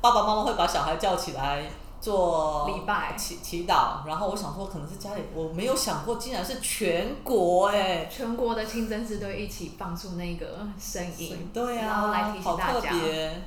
[0.00, 3.14] 爸爸妈妈会把小孩叫起来做礼拜。
[3.16, 12.90] 祈祈祷，然后我想说可能是家里，我没有想过竟然是全国哎、全国的清真寺都一起放出那个声音，对然后来提，啊好特醒大家。
[13.00, 13.42] 别。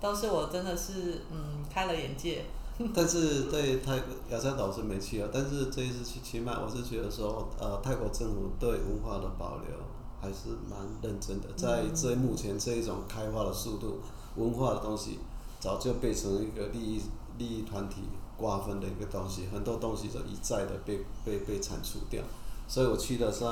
[0.00, 2.44] 倒是我真的是嗯开了眼界，
[2.92, 3.94] 但是对泰
[4.28, 9.78] 雅加岛是没去啊，但是这一次去清迈，我是觉得说，呃，泰国政府对文化的保留
[10.20, 14.00] 还是蛮认真的，在这目前这一种开发的速度，
[14.36, 15.18] 文化的东西
[15.60, 17.00] 早就变成一个利益
[17.38, 18.02] 利益团体
[18.36, 22.22] 瓜分的一个东西，很多东西都一再的被被被铲除掉。
[22.68, 23.44] 所以我去的是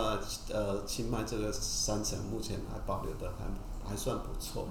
[0.53, 4.67] 呃清迈这个山城，目前还保留的还还算不错。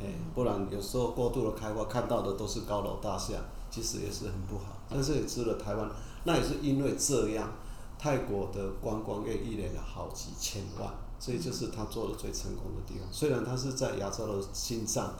[0.00, 3.34] 哎，不然有时候过度的开发，看到的都是高楼大厦，
[3.70, 4.76] 其实也是很不好。
[4.90, 5.88] 但是也值了台湾，
[6.24, 7.52] 那也是因为这样，
[7.98, 13.08] 泰国的观光业一年有好几千万，所以就是他做的最成功的地方。
[13.10, 15.14] 虽然他是在亚洲的心脏，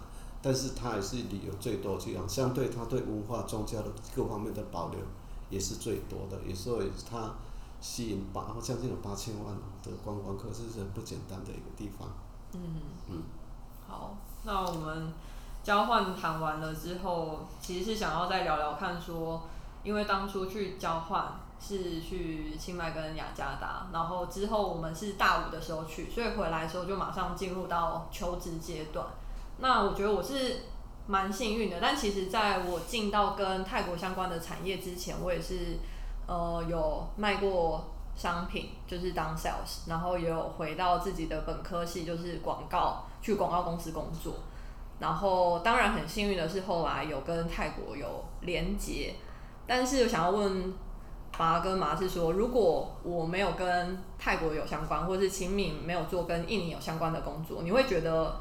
[0.44, 5.00] 但是它也是旅游最多的地方，相对它对文化、宗教的各方面的保留
[5.48, 6.37] 也是最多的。
[6.46, 7.33] 有时候也是它
[7.80, 12.07] 吸引八将近有八千万的观光客，这是很不简单的一个地方。
[12.52, 12.61] 嗯
[13.09, 13.22] 嗯
[13.88, 15.11] 好，那我们
[15.62, 19.40] 交换谈完了之后，其实是想要再聊聊看说，
[19.83, 29.07] 因为当初去交换是去清迈跟雅加达，然后之后我们是大五的时候去，所以回来的时候就马上进入到求职阶段。
[29.59, 30.57] 那我觉得我是
[31.07, 35.79] 蛮幸运的，但其实在我进到跟泰国相关的产业之前，我也是
[36.27, 37.85] 呃有卖过
[38.17, 44.35] 商品，就是当 sales，然后也有回到自己的本科系，就是广告，去广告公司工作。
[45.01, 49.14] 然后当然很幸运的是，后来有跟泰国有连结，
[49.67, 50.73] 但是我想要问
[51.37, 58.40] 爸跟妈是说，如果我没有跟泰国有相关，或是秦敏没有做跟印尼有相关的工作，你会觉得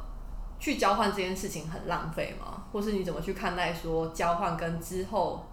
[0.64, 2.64] 去交换这件事情很浪费吗？
[2.72, 5.46] 或是你怎么去看待说交换跟之后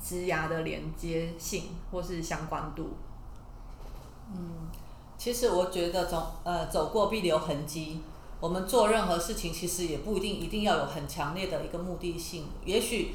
[0.00, 2.90] 枝芽的连接性或是相关度？
[4.32, 4.68] 嗯
[5.18, 8.00] 其实我觉得走呃走过必留痕迹。
[8.38, 12.46] 我们做任何事情，其实也不一定一定要有很强烈的一个目的性。
[12.64, 13.14] 也许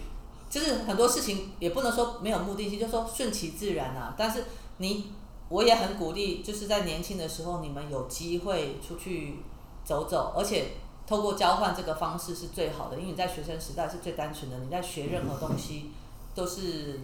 [0.49, 4.13] 就是很多事情也不能说没有目的性，就说顺其自然啊。
[4.17, 4.43] 但是
[4.77, 5.13] 你
[5.47, 9.37] 我也很鼓励，就是在年轻的时候，你们有机会出去
[9.85, 10.71] 走走，而且
[11.09, 15.89] 透过交换这个方式是最好的，因为你在学生时代是最单纯的，你在学任何东西
[16.35, 16.99] 都是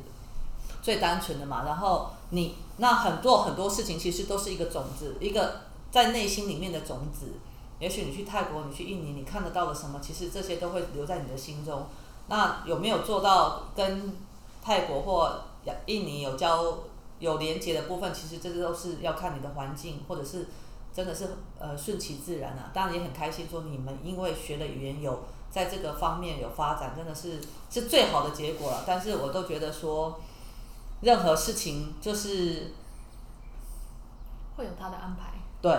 [0.84, 1.64] 最单纯的嘛。
[1.66, 7.34] 然后你那很多很多事情其实都是一个种子，一个在内心里面的种子。
[7.80, 11.88] 也许你去泰国，你去印尼，你看得到的什么，其实这些都会留在你的心中。
[12.28, 14.16] 那有没有做到跟
[14.62, 15.42] 泰国或
[15.88, 16.78] 印尼有交
[17.18, 18.14] 有连接的部分？
[18.14, 20.46] 其实这个都是要看你的环境，或者是
[20.96, 21.28] 真的是
[21.60, 22.72] 呃顺其自然啊。
[22.74, 28.84] 当然也很开心说你们因为学了语言有在这个方面有发展，真的是是最好的结果了。
[28.88, 30.20] 但是我都觉得说，
[31.02, 32.72] 任何事情就是
[34.56, 35.34] 会有他的安排。
[35.62, 35.72] 对。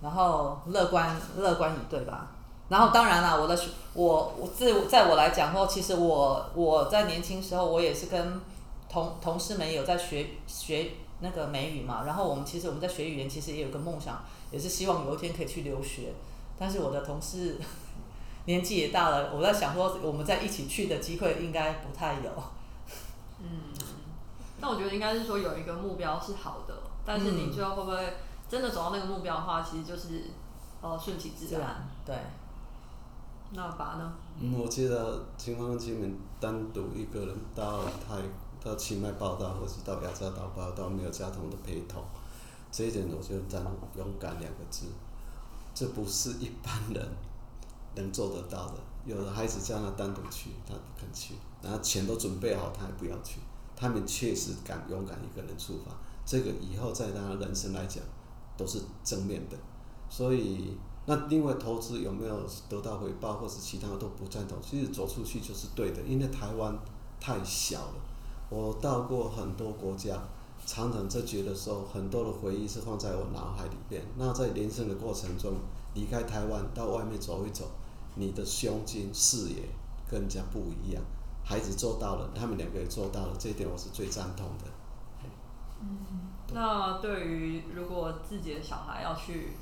[0.00, 2.28] 然后乐观乐观以对吧？
[2.68, 3.58] 然后当然了，我的
[3.94, 8.40] 我我自在我来讲后，其实我我在年轻时候我也是跟
[8.88, 12.04] 同同事们有在学学那个美语嘛。
[12.04, 16.12] 然后我们其实我们在学语言，其实也有个梦想，也是希望有一天可以去留学。
[16.58, 17.56] 但是我的同事
[18.46, 22.30] 年纪也大了，我在想说我们在一起去的机会应该不太有。
[23.40, 23.72] 嗯，
[24.60, 28.14] 那我觉得应该是说有一个目标是好的，但是你最后会不会？
[28.48, 30.24] 真的走到那个目标的话，其实就是
[30.80, 31.86] 呃顺其自然。
[32.06, 32.16] 对。
[33.50, 34.12] 那爸呢？
[34.40, 38.16] 嗯，我记得清方跟清明单独一个人到泰
[38.64, 42.02] 到清迈报道，或是到雅加达报道，没有家童的陪同，
[42.70, 43.62] 这一点我就赞
[43.96, 44.86] 勇敢两个字。
[45.74, 47.08] 这不是一般人
[47.94, 48.74] 能做得到的。
[49.04, 53.40] 有的孩子叫他单独去，他不肯去，然后钱都准备好，他还不要去。
[53.76, 55.92] 他们确实敢勇敢一个人出发，
[56.26, 58.02] 这个以后在他人生来讲。
[58.56, 59.56] 都是正面的，
[60.10, 64.58] 所以那另外投资有没有得到回报，或是其他的都不赞同。
[64.60, 66.76] 其实走出去就是对的，因为台湾
[67.20, 67.94] 太小了。
[68.50, 70.16] 我到过很多国家，
[70.64, 74.02] 常常在觉得候，很多的回忆是放在我脑海里边。
[74.16, 75.54] 那在人生的过程中，
[75.94, 77.66] 离开台湾到外面走一走，
[78.14, 79.68] 你的胸襟视野
[80.10, 81.02] 跟人家不一样。
[81.44, 84.64] 孩子做到了，他们两个也做到了，这一点我是最赞同的。
[85.80, 85.98] 嗯。
[86.52, 89.52] 那对于如果自己的小孩要去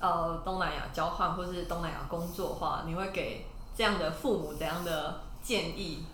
[0.00, 6.04] 呃东南亚交换或是东南亚工作的话，你会给这样的父母怎样的建议？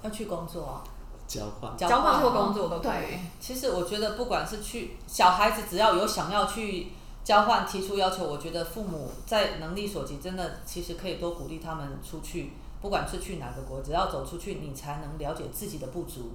[0.00, 0.84] 要去工作啊？
[1.28, 1.76] 交换？
[1.76, 3.18] 交换或工作都可以。
[3.38, 6.88] 其实我觉得不管是去小孩子，只要有想要去
[7.22, 16.32] 交换提出要求，我觉得父母在能力所及，真的其实可以多鼓励他们出去，不管是去哪个国，只要走出去，你才能了解自己的不足。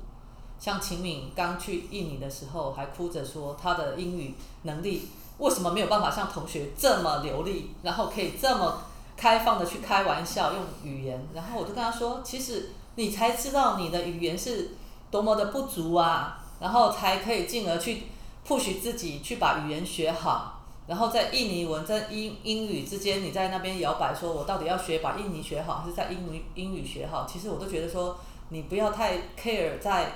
[0.60, 8.84] 像秦敏刚去印尼的时候，还哭着说他的英语能力为什么没有办法像同学这么流利，然后可以这么
[9.18, 11.28] 开放的去开玩笑用语言。
[11.34, 14.70] 然后我就跟他说，其实你才知道你的语言是
[15.14, 18.02] 多么的不足啊，然后才可以进而去
[18.46, 20.64] push 自己去把语言学好。
[20.88, 27.28] 然后在印尼文在英英语之间，你在那边摇摆，说我到底要学把印尼学好，还是在英语英语学好？
[27.32, 28.18] 其实我都觉得说，
[28.50, 30.14] 你不要太 care 在。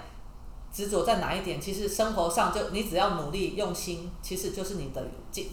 [0.69, 1.59] 执着在哪一点？
[1.59, 5.01] 其实生活上就你只要努力用心，其实就是你的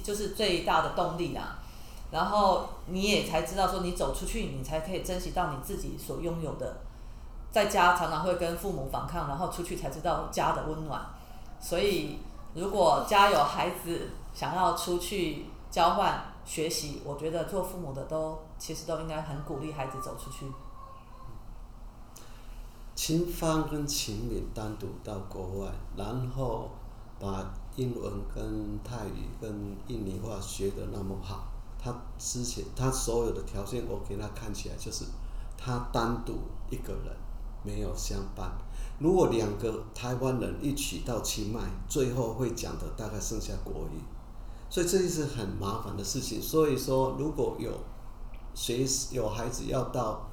[0.02, 1.62] 就是最大的动力啊。
[2.10, 6.78] 然后你也才知道说，你走出去，你才可以珍惜到你自己所拥有的。
[7.54, 11.00] 在家常常会跟父母反抗，然后出去才知道家的温暖。
[11.60, 12.18] 所以，
[12.52, 20.46] 如果家有孩子想要出去交换学习，我觉得做父母的都其实都应该很鼓励孩子走出去。
[22.96, 26.68] 秦芳跟秦敏单独到国外，然后
[27.20, 31.44] 把英文跟泰语跟印尼话学得那么好。
[31.80, 35.04] 他之前他所有的条件，我给他看起来就是
[35.56, 37.14] 他单独一个人
[37.64, 38.56] 没有相伴。
[39.00, 43.98] 如果两个台湾人一起到清迈，最后会讲的大概剩下国语，
[44.70, 46.40] 所以这是很麻烦的事情。
[46.40, 47.72] 所以说，如果有
[48.54, 50.28] 谁有孩子要到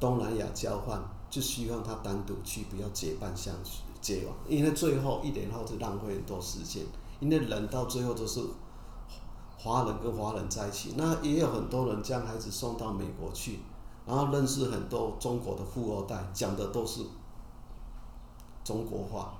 [0.00, 3.54] 东南亚交换，就希望他单独去，不要结伴相
[4.00, 6.84] 结往，因为最后一年后就浪费很多时间。
[7.20, 8.40] 因为人到最后都是
[9.56, 13.60] 华人跟华人在一起，那也有很多人将孩子送到美国去，
[14.06, 17.00] 然后认识很多中国的富二代，讲的都是
[18.64, 19.34] 中国话，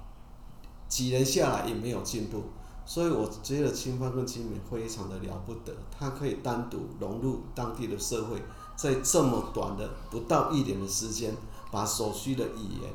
[0.88, 2.42] 几年下来也没有进步，
[2.84, 8.42] 所以我觉得清芳跟清美非常的了不得，他可以单独融入当地的社会，
[8.76, 11.36] 在这么短的不到一年的时间，
[11.70, 12.90] 把所需的语言。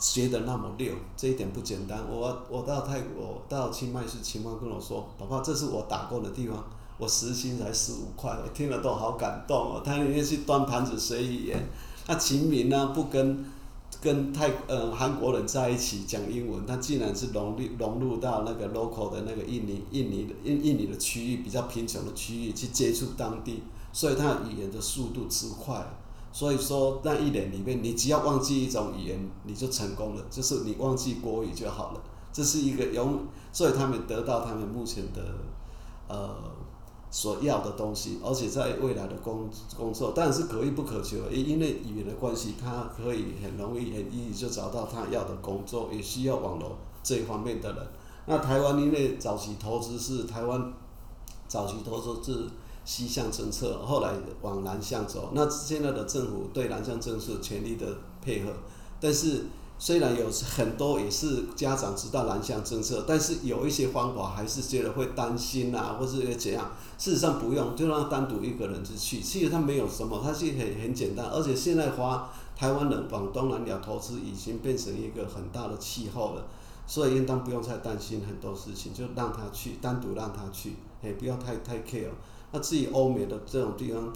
[0.00, 2.00] 学的那么溜，这一点不简单。
[2.08, 6.64] 我我到泰国到清迈市，清芳跟我说：“爸爸，这是我打工的地方，
[6.98, 9.82] 我时薪才十五块。”我听了都好感动哦。
[9.84, 11.68] 他宁愿去端盘子学语言，
[12.06, 12.92] 那秦明呢？
[12.94, 13.44] 不跟
[14.00, 25.84] 跟泰呃韩国人在一起讲英文，他竟然是融入融入到那个 local 的那个印尼印尼的印印尼的区域比较贫穷的区域去接触当地，所以他语言的速度之快。
[26.30, 32.00] 所以说，那一年里面，你只要忘记一种语言，你就成功了，就是你忘记国语就好了。
[32.30, 33.20] 这是一个永，
[33.50, 35.22] 所以他们得到他们目前的
[36.06, 36.36] 呃
[37.10, 47.86] 所要的东西，而且在未来的工工作，当然是可遇不可求，因因为语言的关系，他可以很容易很易就找到他要的工作，也需要网络这一方面的人。
[48.26, 50.72] 那台湾因为早期投资是台湾
[51.46, 52.48] 早期投资是。
[52.84, 57.86] 西向政策后来往南向走，那现在的政府对南向政策全力的
[58.22, 58.50] 配合，
[58.98, 59.44] 但是
[59.78, 66.72] 虽然有很多也是家长知道南向政策，但是有一些方法还是觉得会担心啊，或是怎样。
[66.98, 76.44] 事实上不用，就让单独一个人就去，其实他没有什么，他是很很简单，而且现在花台湾人往东南亚投资已经变成一个很大的气候了，
[76.86, 80.74] 所以应当不用太担心很多事情，就让他去，单独让他去，
[81.04, 82.10] 也不要太太 care。
[82.50, 84.12] 那至于欧美的这种地方，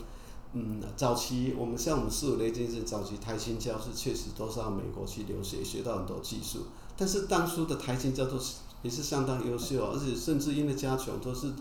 [0.55, 6.67] 嗯，早期我们像我们四五雷军是早期台青教是确实都是到美国去留学，学到很多技术。
[6.97, 11.53] 但是当初的台青教都是也是相当优秀，而且甚至因为家穷，都是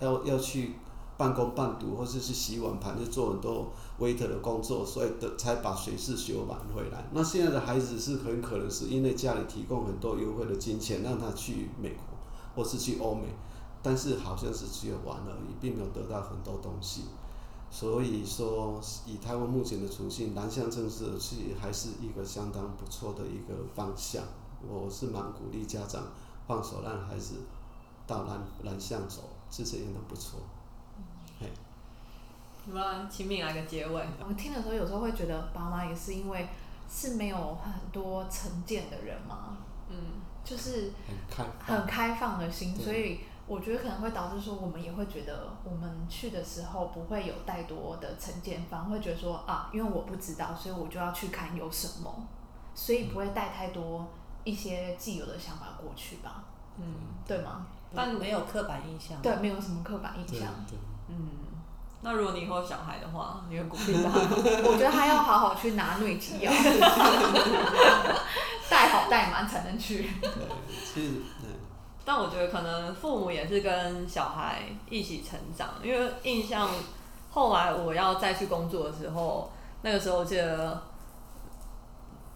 [0.00, 0.74] 要要去
[1.16, 7.08] 半工半读，或者是洗碗盘，就做很多 waiter 的工作，所以的才把学士学完回来。
[7.12, 12.04] 那现在的孩子是很可能是因为家里提供很多优惠的金钱，让他去美国
[12.54, 13.22] 或是去欧美。
[13.82, 17.02] 但是好像是只有玩而已，并没有得到很多东西，
[17.74, 24.22] 所以说以台湾目前的处境，南向政策是还是一个相当不错的一个方向。
[24.62, 26.04] 我是蛮鼓励家长
[26.46, 27.34] 放手让孩子
[28.06, 30.38] 到南南向走，这些也都不错。
[31.40, 31.48] 嘿，
[32.68, 34.06] 我们请敏来个结尾。
[34.20, 36.48] 我们听的时候有时候会觉得，爸妈也是因为
[36.88, 39.56] 是没有很多成见的人嘛，
[39.90, 39.96] 嗯，
[40.44, 43.18] 就是很开很开放的心，所以。
[43.46, 52.26] 我觉得可能会导致说，我们也会觉得，我们去的时候不会有太多的成见，反而会觉得说啊，因为我不知道，所以我就要去看有什么，
[52.74, 54.08] 所以不会带太多
[54.44, 56.44] 一些既有的想法过去吧？
[56.78, 56.84] 嗯，
[57.26, 57.66] 对吗？
[57.94, 59.20] 但没有刻板印象。
[59.20, 60.48] 对，没有什么刻板印象。
[61.08, 61.28] 嗯，
[62.00, 64.08] 那如果你以后有小孩的话，你会鼓励他？
[64.66, 66.50] 我觉得他要好好去拿内基药，
[68.70, 70.08] 带好带满才能去。
[70.22, 70.32] 对，
[70.92, 71.20] 其实。
[72.06, 76.68] 但我觉得可能父母也是跟小孩一起成长，因为印象
[77.30, 79.50] 后来我要再去工作的时候，
[79.80, 80.82] 那个时候记得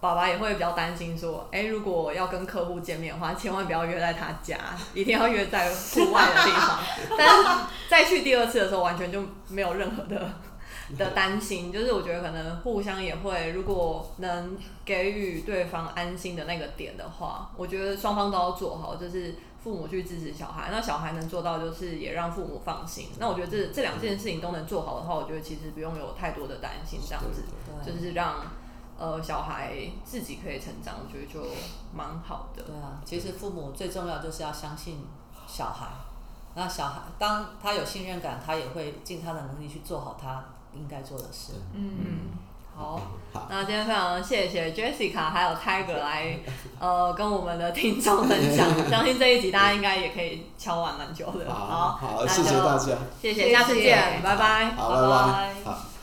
[0.01, 4.57] 爸爸也会比较担心说，哎，如果要跟客户见面的话，千万不要约在他家，
[4.95, 6.79] 一定要约在户外的地方。
[7.19, 10.31] 但是再去第二次的时候，完全就没有任何的
[10.97, 14.57] 的担心，就是我觉得可能互相也会，如果能
[14.87, 19.35] 给予对方安心的那个点的话，我觉得双方都要做好，就是。
[19.69, 23.09] 父母去支持小孩，那小孩能做到就是也让父母放心。
[23.19, 27.43] 那我觉得这这两件事情都能做好的话，我觉得其实不用有太多的担心，这样子
[27.85, 28.37] 就是让
[28.99, 29.75] 呃小孩
[30.07, 31.47] 自己可以成长，我觉得就
[31.95, 32.63] 蛮好的。
[32.63, 35.05] 对啊，其实父母最重要就是要相信
[35.47, 35.89] 小孩，
[36.55, 40.43] 那小孩当他有信任感，他也会尽他的能力去做好他
[40.73, 41.53] 应该做的事。
[41.75, 42.31] 嗯。
[42.79, 43.01] 好，
[43.51, 46.39] 那今天非常谢谢 Jessica 还有 Tiger 来，
[46.79, 48.69] 呃，跟我们的听众分享。
[48.89, 51.53] 相信这一集大家应该也可以敲完蛮久的。
[51.53, 55.98] 好，好，谢谢大家，谢谢，下次见，拜拜，好，拜拜，好。